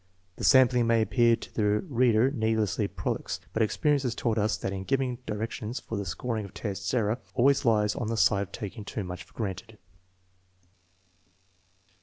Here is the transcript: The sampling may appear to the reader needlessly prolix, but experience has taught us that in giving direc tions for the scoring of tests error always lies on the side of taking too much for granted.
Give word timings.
The 0.37 0.43
sampling 0.43 0.87
may 0.87 1.03
appear 1.03 1.35
to 1.35 1.53
the 1.53 1.81
reader 1.87 2.31
needlessly 2.31 2.87
prolix, 2.87 3.39
but 3.53 3.61
experience 3.61 4.01
has 4.01 4.15
taught 4.15 4.39
us 4.39 4.57
that 4.57 4.73
in 4.73 4.83
giving 4.83 5.19
direc 5.27 5.51
tions 5.51 5.79
for 5.79 5.95
the 5.95 6.05
scoring 6.07 6.43
of 6.43 6.55
tests 6.55 6.91
error 6.95 7.19
always 7.35 7.65
lies 7.65 7.93
on 7.93 8.07
the 8.07 8.17
side 8.17 8.41
of 8.41 8.51
taking 8.51 8.83
too 8.83 9.03
much 9.03 9.21
for 9.23 9.33
granted. 9.35 9.77